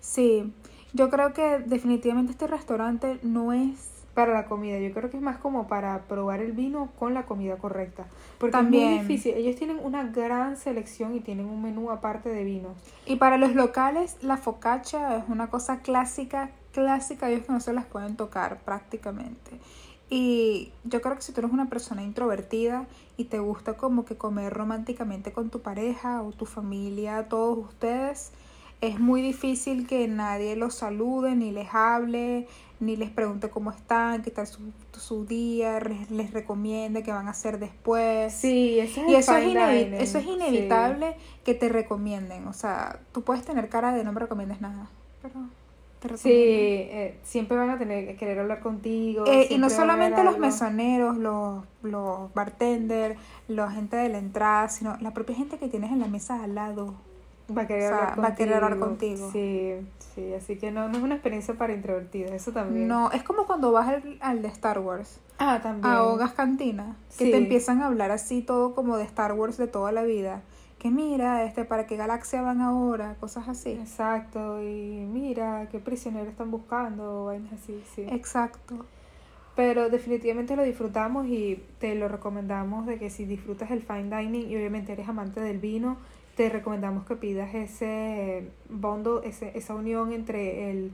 Sí, 0.00 0.52
yo 0.92 1.10
creo 1.10 1.32
que 1.32 1.58
definitivamente 1.58 2.32
este 2.32 2.46
restaurante 2.46 3.18
no 3.22 3.52
es 3.52 3.95
para 4.16 4.32
la 4.32 4.46
comida. 4.46 4.78
Yo 4.78 4.92
creo 4.94 5.10
que 5.10 5.18
es 5.18 5.22
más 5.22 5.36
como 5.36 5.68
para 5.68 6.00
probar 6.04 6.40
el 6.40 6.52
vino 6.52 6.88
con 6.98 7.12
la 7.12 7.26
comida 7.26 7.58
correcta. 7.58 8.06
Porque 8.38 8.52
También. 8.52 8.84
es 8.84 8.90
muy 8.90 9.00
difícil. 9.00 9.34
Ellos 9.34 9.56
tienen 9.56 9.78
una 9.80 10.04
gran 10.04 10.56
selección 10.56 11.14
y 11.14 11.20
tienen 11.20 11.44
un 11.46 11.62
menú 11.62 11.90
aparte 11.90 12.30
de 12.30 12.42
vinos. 12.42 12.72
Y 13.04 13.16
para 13.16 13.36
los 13.36 13.54
locales, 13.54 14.16
la 14.22 14.38
focaccia 14.38 15.18
es 15.18 15.24
una 15.28 15.48
cosa 15.48 15.80
clásica, 15.80 16.50
clásica. 16.72 17.28
Ellos 17.28 17.50
no 17.50 17.60
se 17.60 17.74
las 17.74 17.84
pueden 17.84 18.16
tocar 18.16 18.58
prácticamente. 18.64 19.60
Y 20.08 20.72
yo 20.84 21.02
creo 21.02 21.16
que 21.16 21.22
si 21.22 21.32
tú 21.32 21.40
eres 21.40 21.52
una 21.52 21.68
persona 21.68 22.02
introvertida 22.02 22.86
y 23.18 23.24
te 23.24 23.38
gusta 23.38 23.74
como 23.74 24.06
que 24.06 24.16
comer 24.16 24.54
románticamente 24.54 25.32
con 25.32 25.50
tu 25.50 25.60
pareja 25.60 26.22
o 26.22 26.32
tu 26.32 26.46
familia, 26.46 27.28
todos 27.28 27.58
ustedes, 27.58 28.32
es 28.80 29.00
muy 29.00 29.22
difícil 29.22 29.86
que 29.86 30.06
nadie 30.08 30.56
los 30.56 30.74
salude, 30.74 31.34
ni 31.34 31.50
les 31.50 31.68
hable, 31.72 32.46
ni 32.78 32.96
les 32.96 33.10
pregunte 33.10 33.48
cómo 33.48 33.70
están, 33.70 34.22
qué 34.22 34.30
tal 34.30 34.46
su, 34.46 34.60
su 34.92 35.24
día, 35.24 35.80
les, 36.10 36.30
recomiende 36.32 37.02
qué 37.02 37.12
van 37.12 37.28
a 37.28 37.30
hacer 37.30 37.58
después. 37.58 38.32
Sí, 38.32 38.78
eso 38.78 39.02
es 39.02 39.08
y 39.08 39.14
eso 39.14 39.36
es, 39.36 40.00
eso 40.00 40.18
es 40.18 40.26
inevitable 40.26 41.16
que 41.44 41.54
te 41.54 41.68
recomienden. 41.68 42.46
O 42.46 42.52
sea, 42.52 43.00
tú 43.12 43.22
puedes 43.22 43.44
tener 43.44 43.68
cara 43.68 43.92
de 43.92 44.04
no 44.04 44.12
me 44.12 44.20
recomiendes 44.20 44.60
nada, 44.60 44.90
pero 45.22 45.34
Sí, 46.14 46.30
eh, 46.30 47.18
siempre 47.24 47.56
van 47.56 47.70
a 47.70 47.78
tener 47.78 48.06
que 48.06 48.16
querer 48.16 48.38
hablar 48.38 48.60
contigo. 48.60 49.24
Eh, 49.26 49.48
y 49.50 49.58
no 49.58 49.70
solamente 49.70 50.22
los 50.22 50.38
mesoneros, 50.38 51.16
los, 51.16 51.64
los 51.82 52.32
bartenders, 52.32 53.18
la 53.48 53.70
gente 53.70 53.96
de 53.96 54.08
la 54.10 54.18
entrada, 54.18 54.68
sino 54.68 54.96
la 55.00 55.12
propia 55.12 55.34
gente 55.34 55.58
que 55.58 55.68
tienes 55.68 55.90
en 55.90 56.00
la 56.00 56.06
mesa 56.06 56.42
al 56.44 56.54
lado. 56.54 56.94
Va 57.54 57.62
a 57.62 57.66
querer, 57.66 57.92
hablar, 57.92 58.24
va 58.24 58.28
a 58.28 58.34
querer 58.34 58.54
hablar 58.54 58.78
contigo. 58.78 59.30
Sí, 59.30 59.74
sí, 60.14 60.34
así 60.34 60.56
que 60.56 60.72
no, 60.72 60.88
no 60.88 60.98
es 60.98 61.04
una 61.04 61.14
experiencia 61.14 61.54
para 61.54 61.72
introvertidos, 61.72 62.32
eso 62.32 62.52
también. 62.52 62.88
No, 62.88 63.12
es 63.12 63.22
como 63.22 63.46
cuando 63.46 63.70
vas 63.70 63.88
al, 63.88 64.18
al 64.20 64.42
de 64.42 64.48
Star 64.48 64.80
Wars. 64.80 65.20
Ah, 65.38 65.60
también. 65.62 65.92
A 65.92 66.02
Hogas 66.02 66.32
Cantina, 66.32 66.96
que 67.16 67.30
te 67.30 67.36
empiezan 67.36 67.82
a 67.82 67.86
hablar 67.86 68.10
así 68.10 68.42
todo 68.42 68.74
como 68.74 68.96
de 68.96 69.04
Star 69.04 69.32
Wars 69.34 69.56
de 69.58 69.68
toda 69.68 69.92
la 69.92 70.02
vida. 70.02 70.42
Que 70.78 70.90
mira, 70.90 71.44
este, 71.44 71.64
para 71.64 71.86
qué 71.86 71.96
galaxia 71.96 72.42
van 72.42 72.60
ahora, 72.60 73.14
cosas 73.20 73.48
así. 73.48 73.70
Exacto, 73.70 74.62
y 74.62 75.06
mira, 75.06 75.68
qué 75.70 75.78
prisionero 75.78 76.28
están 76.28 76.50
buscando, 76.50 77.26
vainas 77.26 77.52
así, 77.52 77.82
sí. 77.94 78.06
Exacto. 78.10 78.84
Pero 79.54 79.88
definitivamente 79.88 80.54
lo 80.54 80.62
disfrutamos 80.62 81.26
y 81.26 81.64
te 81.78 81.94
lo 81.94 82.08
recomendamos 82.08 82.86
de 82.86 82.98
que 82.98 83.08
si 83.08 83.24
disfrutas 83.24 83.70
el 83.70 83.82
fine 83.82 84.14
dining 84.14 84.50
y 84.50 84.56
obviamente 84.56 84.92
eres 84.92 85.08
amante 85.08 85.40
del 85.40 85.58
vino, 85.58 85.96
te 86.36 86.50
recomendamos 86.50 87.06
que 87.06 87.16
pidas 87.16 87.54
ese 87.54 88.50
bundle, 88.68 89.26
ese, 89.26 89.56
esa 89.56 89.74
unión 89.74 90.12
entre 90.12 90.70
el 90.70 90.92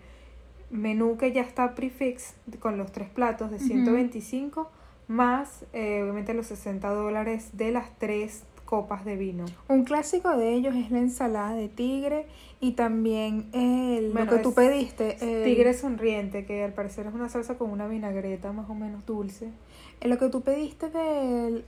menú 0.70 1.18
que 1.18 1.32
ya 1.32 1.42
está 1.42 1.75
prefix 1.75 2.34
con 2.61 2.78
los 2.78 2.92
tres 2.92 3.11
platos 3.11 3.50
de 3.50 3.58
125 3.58 4.70
más 5.08 5.66
eh, 5.72 6.00
obviamente 6.02 6.32
los 6.32 6.46
60 6.46 6.88
dólares 6.88 7.50
de 7.52 7.72
las 7.72 7.99
tres 7.99 8.44
copas 8.73 9.05
de 9.05 9.17
vino. 9.17 9.45
Un 9.69 9.85
clásico 9.85 10.35
de 10.35 10.55
ellos 10.55 10.75
es 10.75 10.91
la 10.91 11.00
ensalada 11.00 11.52
de 11.52 11.69
tigre 11.69 12.25
y 12.59 12.73
también 12.73 13.50
el, 13.52 14.14
lo 14.14 14.26
que 14.26 14.38
tú 14.38 14.55
pediste. 14.55 15.19
Tigre 15.45 15.75
sonriente, 15.75 16.47
que 16.47 16.64
al 16.64 16.73
parecer 16.73 17.07
es 17.07 17.12
una 17.12 17.29
salsa 17.29 17.59
con 17.59 17.69
una 17.69 17.87
vinagreta 17.87 18.50
más 18.55 18.71
o 18.71 18.75
menos 18.75 19.05
dulce. 19.05 19.50
Lo 20.00 20.17
que 20.17 20.31
tú 20.31 20.41
pediste 20.41 20.88
del, 20.88 21.67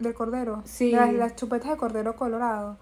del 0.00 0.12
cordero, 0.14 0.60
sí. 0.66 0.90
las, 0.90 1.34
chupetas 1.34 1.70
de 1.70 1.76
cordero 1.78 2.14
colorado, 2.14 2.76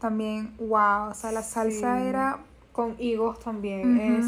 también, 0.00 0.56
wow, 0.58 1.10
o 1.10 1.14
sea, 1.14 1.30
la 1.30 1.42
salsa 1.42 2.02
era... 2.02 2.40
Con 2.72 2.96
higos 2.98 3.38
también, 3.38 4.00
es 4.00 4.26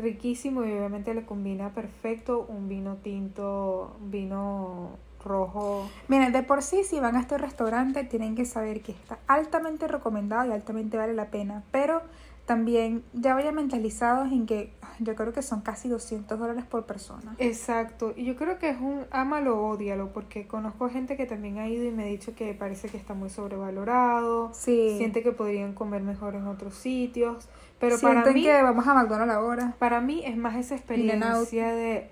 riquísimo 0.00 0.64
y 0.64 0.72
obviamente 0.72 1.12
le 1.12 1.26
combina 1.26 1.74
perfecto 1.74 2.46
un 2.48 2.68
vino 2.68 2.96
tinto, 3.02 3.96
vino 4.00 4.96
rojo. 5.24 5.88
Miren, 6.08 6.32
de 6.32 6.42
por 6.42 6.62
sí, 6.62 6.84
si 6.84 7.00
van 7.00 7.16
a 7.16 7.20
este 7.20 7.38
restaurante, 7.38 8.04
tienen 8.04 8.34
que 8.34 8.44
saber 8.44 8.82
que 8.82 8.92
está 8.92 9.18
altamente 9.26 9.88
recomendado 9.88 10.48
y 10.48 10.52
altamente 10.52 10.96
vale 10.96 11.14
la 11.14 11.26
pena, 11.26 11.62
pero 11.70 12.02
también 12.50 13.04
ya 13.12 13.34
vayan 13.34 13.54
mentalizados 13.54 14.32
en 14.32 14.44
que 14.44 14.72
yo 14.98 15.14
creo 15.14 15.32
que 15.32 15.40
son 15.40 15.60
casi 15.60 15.88
200 15.88 16.36
dólares 16.36 16.64
por 16.64 16.84
persona. 16.84 17.36
Exacto, 17.38 18.12
y 18.16 18.24
yo 18.24 18.34
creo 18.34 18.58
que 18.58 18.70
es 18.70 18.80
un 18.80 19.04
ámalo 19.12 19.60
o 19.60 19.70
odialo, 19.70 20.12
porque 20.12 20.48
conozco 20.48 20.88
gente 20.88 21.16
que 21.16 21.26
también 21.26 21.58
ha 21.58 21.68
ido 21.68 21.84
y 21.84 21.92
me 21.92 22.02
ha 22.02 22.06
dicho 22.06 22.34
que 22.34 22.52
parece 22.54 22.88
que 22.88 22.96
está 22.96 23.14
muy 23.14 23.30
sobrevalorado, 23.30 24.50
sí. 24.52 24.96
siente 24.98 25.22
que 25.22 25.30
podrían 25.30 25.74
comer 25.74 26.02
mejor 26.02 26.34
en 26.34 26.48
otros 26.48 26.74
sitios, 26.74 27.48
pero 27.80 27.98
para 27.98 28.24
mí 28.30 28.42
que 28.42 28.62
vamos 28.62 28.86
a 28.86 28.94
McDonald's 28.94 29.34
ahora. 29.34 29.74
Para 29.78 30.00
mí 30.00 30.22
es 30.24 30.36
más 30.36 30.56
esa 30.56 30.76
experiencia 30.76 31.72
de 31.72 32.06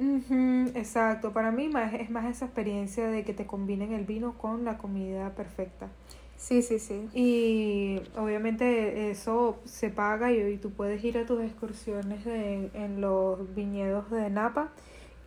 exacto, 0.75 1.33
para 1.33 1.53
mí 1.53 1.69
más, 1.69 1.95
es 1.95 2.11
más 2.11 2.25
esa 2.25 2.47
experiencia 2.47 3.07
de 3.07 3.23
que 3.23 3.35
te 3.35 3.47
combinen 3.47 3.93
el 3.93 4.05
vino 4.05 4.37
con 4.39 4.65
la 4.65 4.79
comida 4.79 5.31
perfecta. 5.35 5.89
Sí, 6.37 6.63
sí, 6.63 6.79
sí. 6.79 7.09
Y 7.15 8.01
obviamente 8.17 9.11
eso 9.11 9.59
se 9.65 9.91
paga 9.91 10.33
y, 10.33 10.57
tú 10.57 10.71
puedes 10.71 11.03
ir 11.05 11.19
a 11.19 11.27
tus 11.27 11.43
excursiones 11.43 12.27
en 12.27 13.01
los 13.01 13.55
viñedos 13.55 14.11
de 14.11 14.31
Napa 14.31 14.71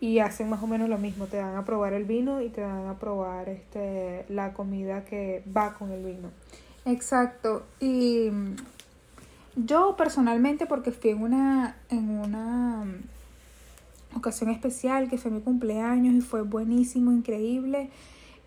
y 0.02 0.18
hacen 0.18 0.50
más 0.50 0.62
o 0.64 0.68
menos 0.68 0.90
lo 0.90 0.98
mismo, 0.98 1.28
te 1.28 1.38
dan 1.38 1.56
a 1.56 1.64
probar 1.64 1.94
el 1.94 2.06
vino 2.06 2.42
y 2.42 2.50
te 2.50 2.62
dan 2.62 2.88
a 2.88 2.98
probar 2.98 3.48
este 3.48 4.26
la 4.30 4.52
comida 4.52 5.06
que 5.06 5.44
va 5.56 5.76
con 5.76 5.92
el 5.92 6.04
vino. 6.04 6.32
Exacto. 6.86 7.64
Y 7.80 8.32
yo 9.56 9.96
personalmente 9.98 10.66
porque 10.66 10.92
fui 10.92 11.12
en 11.12 11.22
una 11.22 11.76
en 11.90 12.10
una 12.10 12.86
ocasión 14.16 14.50
especial 14.50 15.10
que 15.10 15.18
fue 15.18 15.32
mi 15.32 15.42
cumpleaños 15.42 16.14
y 16.14 16.22
fue 16.22 16.42
buenísimo, 16.42 17.12
increíble 17.12 17.90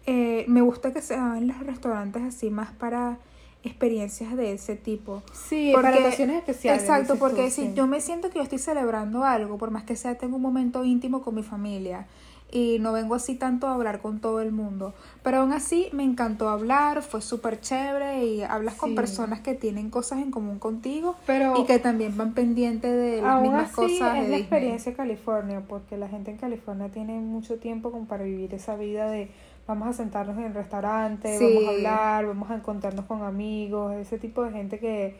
eh, 0.06 0.44
me 0.48 0.60
gusta 0.60 0.92
que 0.92 1.00
se 1.00 1.14
hagan 1.14 1.48
los 1.48 1.58
restaurantes 1.60 2.22
así 2.22 2.50
más 2.50 2.72
para 2.72 3.18
experiencias 3.62 4.36
de 4.36 4.52
ese 4.52 4.76
tipo. 4.76 5.22
Sí, 5.32 5.72
para 5.74 5.96
ocasiones 5.98 6.36
especiales. 6.36 6.82
Exacto, 6.82 7.16
porque 7.16 7.50
si 7.50 7.72
yo 7.72 7.86
me 7.86 8.02
siento 8.02 8.28
que 8.28 8.36
yo 8.36 8.42
estoy 8.42 8.58
celebrando 8.58 9.24
algo, 9.24 9.56
por 9.56 9.70
más 9.70 9.84
que 9.84 9.96
sea, 9.96 10.16
tengo 10.16 10.36
un 10.36 10.42
momento 10.42 10.84
íntimo 10.84 11.22
con 11.22 11.34
mi 11.34 11.42
familia 11.42 12.06
y 12.54 12.78
no 12.78 12.92
vengo 12.92 13.16
así 13.16 13.34
tanto 13.34 13.66
a 13.66 13.74
hablar 13.74 14.00
con 14.00 14.20
todo 14.20 14.40
el 14.40 14.52
mundo. 14.52 14.94
Pero 15.24 15.38
aún 15.38 15.52
así 15.52 15.88
me 15.92 16.04
encantó 16.04 16.48
hablar, 16.48 17.02
fue 17.02 17.20
súper 17.20 17.60
chévere 17.60 18.24
y 18.24 18.42
hablas 18.44 18.76
con 18.76 18.94
personas 18.94 19.40
que 19.40 19.54
tienen 19.54 19.90
cosas 19.90 20.20
en 20.20 20.30
común 20.30 20.60
contigo 20.60 21.16
pero 21.26 21.58
y 21.58 21.64
que 21.64 21.80
también 21.80 22.16
van 22.16 22.32
pendientes 22.32 22.92
de 22.92 23.20
las 23.20 23.42
mismas 23.42 23.72
cosas. 23.72 24.18
Es 24.18 24.28
la 24.28 24.36
experiencia 24.36 24.94
California, 24.94 25.62
porque 25.68 25.96
la 25.96 26.06
gente 26.08 26.30
en 26.30 26.36
California 26.36 26.90
tiene 26.90 27.18
mucho 27.18 27.56
tiempo 27.58 27.90
como 27.90 28.06
para 28.06 28.22
vivir 28.22 28.54
esa 28.54 28.76
vida 28.76 29.10
de 29.10 29.30
vamos 29.66 29.88
a 29.88 29.92
sentarnos 29.92 30.38
en 30.38 30.44
el 30.44 30.54
restaurante, 30.54 31.36
Sí. 31.36 31.44
vamos 31.44 31.64
a 31.66 31.70
hablar, 31.70 32.26
vamos 32.26 32.50
a 32.52 32.54
encontrarnos 32.54 33.06
con 33.06 33.22
amigos, 33.24 33.94
ese 33.96 34.16
tipo 34.18 34.44
de 34.44 34.52
gente 34.52 34.78
que 34.78 35.16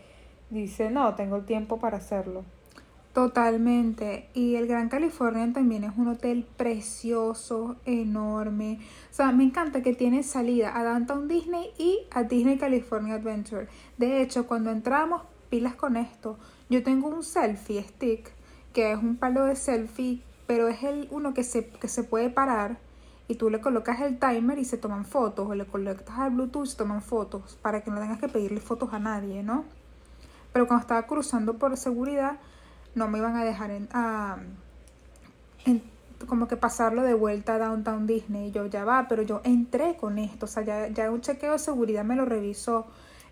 dice, 0.51 0.89
no, 0.91 1.17
tengo 1.17 1.35
el 1.35 1.45
tiempo 1.45 1.79
para 1.79 1.97
hacerlo. 1.97 2.45
Totalmente. 3.15 4.29
Y 4.35 4.57
el 4.57 4.67
Gran 4.67 4.89
California 4.89 5.49
también 5.53 5.85
es 5.85 5.97
un 5.97 6.09
hotel 6.09 6.45
precioso, 6.57 7.77
enorme. 7.87 8.81
O 9.09 9.15
sea, 9.15 9.31
me 9.31 9.45
encanta 9.45 9.83
que 9.83 9.95
tiene 9.95 10.25
salida 10.25 10.77
a 10.77 10.83
Downtown 10.83 11.29
Disney 11.29 11.71
y 11.79 12.01
a 12.11 12.25
Disney 12.25 12.59
California 12.59 13.15
Adventure. 13.15 13.69
De 13.99 14.21
hecho, 14.21 14.49
cuando 14.49 14.73
entramos, 14.73 15.23
pilas 15.49 15.77
con 15.77 15.97
esto. 15.97 16.39
Yo 16.69 16.83
tengo 16.83 17.07
un 17.07 17.23
selfie 17.23 17.85
stick, 17.85 18.33
que 18.73 18.91
es 18.91 18.99
un 18.99 19.17
palo 19.17 19.45
de 19.45 19.55
selfie, 19.55 20.21
pero 20.49 20.67
es 20.67 20.83
el 20.83 21.07
uno 21.13 21.35
que 21.35 21.45
se, 21.45 21.69
que 21.69 21.87
se 21.87 22.03
puede 22.03 22.31
parar 22.31 22.79
y 23.29 23.37
tú 23.37 23.49
le 23.49 23.61
colocas 23.61 24.01
el 24.01 24.19
timer 24.19 24.59
y 24.59 24.65
se 24.65 24.77
toman 24.77 25.05
fotos, 25.05 25.49
o 25.49 25.55
le 25.55 25.65
conectas 25.65 26.19
al 26.19 26.33
Bluetooth 26.33 26.65
y 26.65 26.71
se 26.71 26.77
toman 26.77 27.01
fotos, 27.01 27.57
para 27.63 27.83
que 27.83 27.91
no 27.91 28.01
tengas 28.01 28.19
que 28.19 28.29
pedirle 28.29 28.61
fotos 28.61 28.93
a 28.93 28.99
nadie, 28.99 29.43
¿no? 29.43 29.65
Pero 30.53 30.67
cuando 30.67 30.83
estaba 30.83 31.07
cruzando 31.07 31.55
por 31.55 31.77
seguridad, 31.77 32.39
no 32.95 33.09
me 33.09 33.19
iban 33.19 33.37
a 33.37 33.45
dejar 33.45 33.71
en, 33.71 33.89
como 36.29 36.49
que 36.49 36.57
pasarlo 36.57 37.03
de 37.03 37.15
vuelta 37.15 37.55
a 37.55 37.59
Downtown 37.59 38.07
Disney. 38.07 38.49
Y 38.49 38.53
yo 38.53 38.67
ya 38.67 38.85
va, 38.85 39.07
pero 39.09 39.23
yo 39.23 39.41
entré 39.45 39.97
con 39.97 40.19
esto, 40.19 40.47
o 40.47 40.49
sea, 40.49 40.63
ya, 40.63 40.89
ya 40.89 41.11
un 41.11 41.21
chequeo 41.21 41.53
de 41.53 41.59
seguridad 41.59 42.05
me 42.05 42.17
lo 42.17 42.25
revisó. 42.25 42.87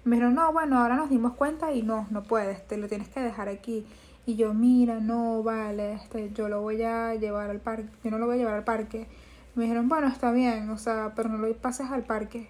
Me 0.05 0.17
dijeron, 0.17 0.35
no, 0.35 0.53
bueno, 0.53 0.79
ahora 0.81 0.97
nos 0.97 1.11
dimos 1.11 1.35
cuenta 1.35 1.73
y 1.73 1.83
no, 1.83 2.07
no 2.11 2.23
puedes, 2.25 2.67
te 2.67 2.77
lo 2.77 2.89
tienes 2.89 3.09
que 3.09 3.21
dejar 3.21 3.49
aquí. 3.49 3.87
Y 4.27 4.37
yo, 4.37 4.55
mira, 4.55 5.01
no, 5.01 5.43
vale, 5.43 5.95
este, 5.95 6.31
yo 6.33 6.49
lo 6.49 6.61
voy 6.61 6.83
a 6.83 7.15
llevar 7.15 7.51
al 7.51 7.61
parque, 7.61 7.89
yo 8.05 8.11
no 8.11 8.19
lo 8.19 8.27
voy 8.27 8.37
a 8.37 8.39
llevar 8.39 8.55
al 8.55 8.65
parque. 8.65 9.07
Me 9.55 9.65
dijeron, 9.65 9.89
bueno, 9.89 10.09
está 10.09 10.33
bien, 10.33 10.71
o 10.71 10.79
sea, 10.79 11.13
pero 11.15 11.29
no 11.29 11.39
lo 11.39 11.53
pases 11.55 11.91
al 11.91 12.05
parque. 12.05 12.49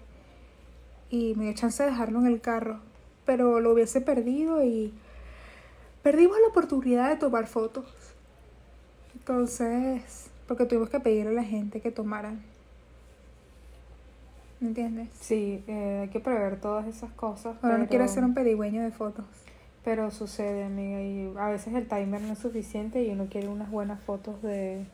Y 1.09 1.35
me 1.35 1.45
dio 1.45 1.53
chance 1.53 1.83
de 1.83 1.89
dejarlo 1.89 2.19
en 2.19 2.27
el 2.27 2.41
carro, 2.41 2.79
pero 3.25 3.59
lo 3.59 3.73
hubiese 3.73 4.01
perdido 4.01 4.63
y 4.63 4.93
perdimos 6.03 6.37
la 6.41 6.47
oportunidad 6.49 7.09
de 7.09 7.15
tomar 7.15 7.47
fotos. 7.47 7.85
Entonces, 9.15 10.29
porque 10.47 10.65
tuvimos 10.65 10.89
que 10.89 10.99
pedirle 10.99 11.31
a 11.31 11.35
la 11.35 11.43
gente 11.43 11.79
que 11.81 11.91
tomaran. 11.91 12.41
¿Me 14.59 14.67
entiendes? 14.69 15.09
Sí, 15.19 15.63
eh, 15.67 15.99
hay 16.03 16.09
que 16.09 16.19
prever 16.19 16.59
todas 16.59 16.87
esas 16.87 17.11
cosas. 17.11 17.55
Ahora 17.61 17.77
no 17.77 17.83
pero- 17.83 17.89
quiero 17.89 18.05
hacer 18.05 18.23
un 18.23 18.33
pedigüeño 18.33 18.81
de 18.83 18.91
fotos. 18.91 19.25
Pero 19.83 20.11
sucede, 20.11 20.63
amiga, 20.63 21.01
y 21.01 21.33
a 21.37 21.49
veces 21.49 21.73
el 21.73 21.87
timer 21.87 22.21
no 22.21 22.31
es 22.33 22.39
suficiente 22.39 23.03
y 23.03 23.09
uno 23.11 23.27
quiere 23.29 23.49
unas 23.49 23.69
buenas 23.69 24.01
fotos 24.01 24.41
de... 24.41 24.85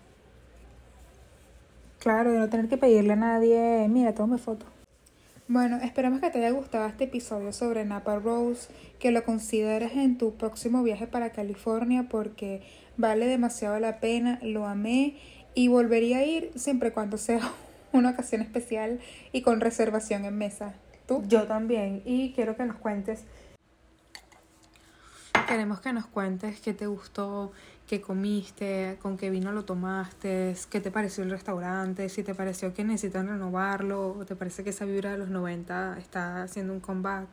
Claro, 1.99 2.31
de 2.31 2.39
no 2.39 2.49
tener 2.49 2.67
que 2.69 2.77
pedirle 2.77 3.13
a 3.13 3.17
nadie, 3.17 3.87
mira, 3.89 4.15
tome 4.15 4.37
foto. 4.39 4.65
Bueno, 5.49 5.77
esperamos 5.77 6.21
que 6.21 6.29
te 6.29 6.37
haya 6.37 6.51
gustado 6.51 6.85
este 6.85 7.05
episodio 7.05 7.51
sobre 7.53 7.83
Napa 7.83 8.19
Rose, 8.19 8.69
que 8.99 9.09
lo 9.09 9.23
consideres 9.23 9.93
en 9.93 10.19
tu 10.19 10.35
próximo 10.35 10.83
viaje 10.83 11.07
para 11.07 11.31
California 11.31 12.05
porque 12.07 12.61
vale 12.97 13.25
demasiado 13.25 13.79
la 13.79 13.99
pena, 13.99 14.37
lo 14.43 14.67
amé 14.67 15.17
y 15.55 15.67
volvería 15.67 16.19
a 16.19 16.23
ir 16.23 16.51
siempre 16.55 16.89
y 16.89 16.91
cuando 16.91 17.17
sea 17.17 17.41
una 17.93 18.11
ocasión 18.11 18.43
especial 18.43 18.99
y 19.31 19.41
con 19.41 19.59
reservación 19.59 20.23
en 20.23 20.37
mesa. 20.37 20.75
¿Tú? 21.07 21.23
Yo 21.27 21.47
también, 21.47 22.03
y 22.05 22.31
quiero 22.33 22.55
que 22.55 22.65
nos 22.65 22.77
cuentes... 22.77 23.23
Queremos 25.47 25.81
que 25.81 25.93
nos 25.93 26.05
cuentes 26.05 26.61
qué 26.61 26.75
te 26.75 26.85
gustó, 26.85 27.53
qué 27.89 28.01
comiste, 28.01 28.99
con 29.01 29.17
qué 29.17 29.31
vino 29.31 29.51
lo 29.51 29.65
tomaste, 29.65 30.55
qué 30.69 30.79
te 30.79 30.91
pareció 30.91 31.23
el 31.23 31.31
restaurante, 31.31 32.07
si 32.09 32.21
te 32.21 32.35
pareció 32.35 32.71
que 32.71 32.83
necesitan 32.83 33.27
renovarlo, 33.27 34.09
o 34.11 34.25
te 34.25 34.35
parece 34.35 34.63
que 34.63 34.69
esa 34.69 34.85
vibra 34.85 35.13
de 35.13 35.17
los 35.17 35.29
90 35.29 35.97
está 35.97 36.43
haciendo 36.43 36.71
un 36.71 36.81
comeback. 36.81 37.27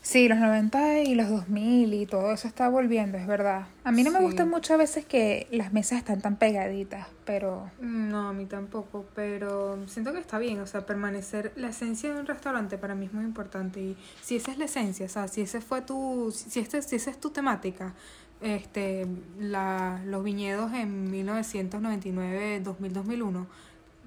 Sí, 0.00 0.28
los 0.28 0.38
90 0.38 1.00
y 1.00 1.16
los 1.16 1.28
2000 1.28 1.92
y 1.92 2.06
todo 2.06 2.32
eso 2.32 2.46
está 2.48 2.68
volviendo, 2.68 3.18
es 3.18 3.26
verdad. 3.26 3.66
A 3.82 3.90
mí 3.90 4.04
no 4.04 4.12
me 4.12 4.20
gusta 4.20 4.46
mucho 4.46 4.72
a 4.72 4.76
veces 4.76 5.04
que 5.04 5.48
las 5.50 5.72
mesas 5.72 5.98
están 5.98 6.22
tan 6.22 6.36
pegaditas, 6.36 7.08
pero 7.26 7.72
No, 7.80 8.28
a 8.28 8.32
mí 8.32 8.46
tampoco, 8.46 9.04
pero 9.16 9.78
siento 9.88 10.12
que 10.12 10.20
está 10.20 10.38
bien, 10.38 10.60
o 10.60 10.66
sea, 10.66 10.86
permanecer, 10.86 11.52
la 11.56 11.70
esencia 11.70 12.14
de 12.14 12.20
un 12.20 12.26
restaurante 12.26 12.78
para 12.78 12.94
mí 12.94 13.06
es 13.06 13.12
muy 13.12 13.24
importante 13.24 13.80
y 13.80 13.96
si 14.22 14.36
esa 14.36 14.52
es 14.52 14.58
la 14.58 14.66
esencia, 14.66 15.06
o 15.06 15.08
sea, 15.08 15.26
si 15.28 15.40
ese 15.40 15.60
fue 15.60 15.82
tu, 15.82 16.32
si, 16.32 16.60
este, 16.60 16.80
si 16.82 16.96
esa 16.96 17.10
es 17.10 17.20
tu 17.20 17.30
temática, 17.30 17.92
este, 18.40 19.06
la, 19.38 20.00
los 20.04 20.22
viñedos 20.22 20.72
en 20.72 21.10
1999, 21.10 22.60
2000, 22.60 22.92
2001, 22.92 23.46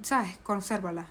sabes, 0.01 0.37
consérvala. 0.43 1.07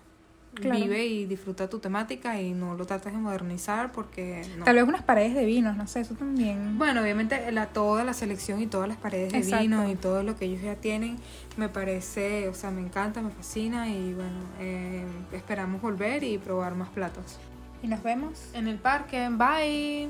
Claro. 0.54 0.80
Vive 0.80 1.06
y 1.06 1.26
disfruta 1.26 1.68
tu 1.68 1.78
temática 1.78 2.40
y 2.40 2.52
no 2.52 2.74
lo 2.74 2.84
trates 2.84 3.12
de 3.12 3.18
modernizar 3.18 3.92
porque 3.92 4.44
no. 4.56 4.64
tal 4.64 4.76
vez 4.76 4.84
unas 4.84 5.02
paredes 5.02 5.34
de 5.34 5.44
vinos, 5.44 5.76
no 5.76 5.86
sé, 5.86 6.00
eso 6.00 6.14
también. 6.14 6.78
Bueno, 6.78 7.02
obviamente 7.02 7.52
la, 7.52 7.66
toda 7.66 8.02
la 8.02 8.12
selección 8.12 8.60
y 8.60 8.66
todas 8.66 8.88
las 8.88 8.96
paredes 8.96 9.32
de 9.32 9.38
Exacto. 9.38 9.62
vino 9.62 9.88
y 9.88 9.94
todo 9.94 10.22
lo 10.22 10.36
que 10.36 10.46
ellos 10.46 10.62
ya 10.62 10.74
tienen 10.74 11.18
me 11.56 11.68
parece, 11.68 12.48
o 12.48 12.54
sea, 12.54 12.70
me 12.70 12.80
encanta, 12.80 13.20
me 13.20 13.30
fascina 13.30 13.88
y 13.88 14.14
bueno, 14.14 14.40
eh, 14.58 15.04
esperamos 15.32 15.82
volver 15.82 16.24
y 16.24 16.38
probar 16.38 16.74
más 16.74 16.88
platos. 16.88 17.38
Y 17.82 17.86
nos 17.86 18.02
vemos. 18.02 18.32
En 18.54 18.66
el 18.66 18.78
parque, 18.78 19.28
bye. 19.30 20.08